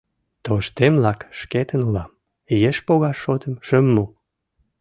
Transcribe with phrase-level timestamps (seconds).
[0.43, 2.11] Тоштемлак шкетын улам:
[2.69, 4.05] еш погаш шотым шым му.